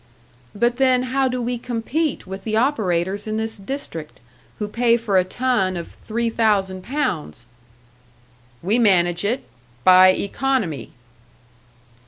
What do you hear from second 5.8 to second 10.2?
three thousand pounds?" "We manage it by